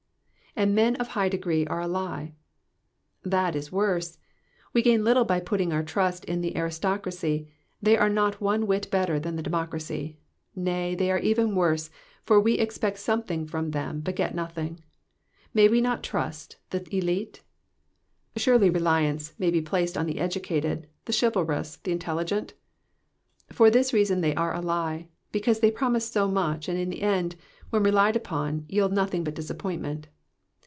[0.57, 2.33] ^''And men of high degree are a lie."^^
[3.27, 4.17] That is worse.
[4.73, 7.47] We gain little by putting our trust in the aristocracy,
[7.81, 10.17] they are not one whit better than• the democracy;
[10.53, 11.89] nay, they are even worse,
[12.25, 14.83] for we expect something fiom them, but get nothing.
[15.53, 17.41] May we not trust the elite
[18.35, 22.55] f Surely reliance may be placed in the educated, the chivalrous, the intelligent?
[23.53, 27.01] For this reason are they a lie; because they promise so much, and in the
[27.03, 27.37] end,
[27.69, 30.07] when relied upon, yield nothing but disappointment.